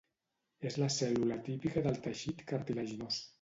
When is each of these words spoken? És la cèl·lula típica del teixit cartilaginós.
És 0.69 0.77
la 0.83 0.87
cèl·lula 0.95 1.37
típica 1.49 1.85
del 1.89 2.01
teixit 2.09 2.43
cartilaginós. 2.55 3.23